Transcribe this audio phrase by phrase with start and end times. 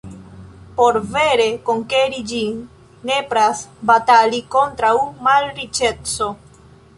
[0.77, 2.55] Por vere konkeri ĝin,
[3.09, 3.61] nepras
[3.91, 4.95] batali kontraŭ
[5.29, 6.33] malriĉeco.